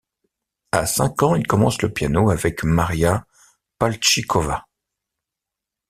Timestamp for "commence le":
1.45-1.93